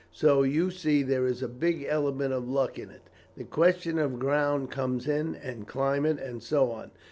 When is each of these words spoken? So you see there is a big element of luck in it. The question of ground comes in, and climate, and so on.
So 0.11 0.41
you 0.41 0.71
see 0.71 1.03
there 1.03 1.27
is 1.27 1.43
a 1.43 1.47
big 1.47 1.83
element 1.87 2.33
of 2.33 2.49
luck 2.49 2.79
in 2.79 2.89
it. 2.89 3.03
The 3.37 3.43
question 3.43 3.99
of 3.99 4.17
ground 4.17 4.71
comes 4.71 5.07
in, 5.07 5.35
and 5.35 5.67
climate, 5.67 6.17
and 6.17 6.41
so 6.41 6.71
on. 6.71 6.89